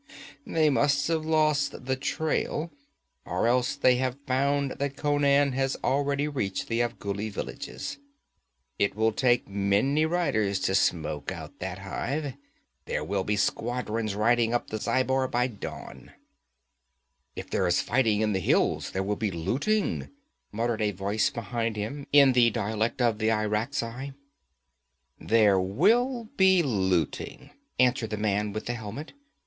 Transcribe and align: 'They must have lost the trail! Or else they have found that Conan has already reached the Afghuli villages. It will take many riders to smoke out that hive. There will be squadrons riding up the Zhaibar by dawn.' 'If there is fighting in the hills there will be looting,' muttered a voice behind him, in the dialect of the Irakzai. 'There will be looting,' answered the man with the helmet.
'They 0.47 0.67
must 0.71 1.07
have 1.09 1.27
lost 1.27 1.85
the 1.85 1.95
trail! 1.95 2.71
Or 3.23 3.45
else 3.47 3.75
they 3.75 3.97
have 3.97 4.17
found 4.25 4.71
that 4.79 4.97
Conan 4.97 5.51
has 5.51 5.77
already 5.83 6.27
reached 6.27 6.67
the 6.69 6.79
Afghuli 6.79 7.29
villages. 7.31 7.99
It 8.79 8.95
will 8.95 9.11
take 9.11 9.47
many 9.47 10.07
riders 10.07 10.59
to 10.61 10.73
smoke 10.73 11.31
out 11.31 11.59
that 11.59 11.77
hive. 11.77 12.33
There 12.85 13.03
will 13.03 13.23
be 13.23 13.35
squadrons 13.35 14.15
riding 14.15 14.55
up 14.55 14.71
the 14.71 14.79
Zhaibar 14.79 15.27
by 15.29 15.45
dawn.' 15.45 16.11
'If 17.35 17.51
there 17.51 17.67
is 17.67 17.79
fighting 17.79 18.21
in 18.21 18.33
the 18.33 18.39
hills 18.39 18.89
there 18.93 19.03
will 19.03 19.15
be 19.15 19.29
looting,' 19.29 20.09
muttered 20.51 20.81
a 20.81 20.89
voice 20.89 21.29
behind 21.29 21.75
him, 21.75 22.07
in 22.11 22.33
the 22.33 22.49
dialect 22.49 23.03
of 23.03 23.19
the 23.19 23.29
Irakzai. 23.29 24.15
'There 25.19 25.59
will 25.59 26.27
be 26.37 26.63
looting,' 26.63 27.51
answered 27.79 28.09
the 28.09 28.17
man 28.17 28.51
with 28.51 28.65
the 28.65 28.73
helmet. 28.73 29.13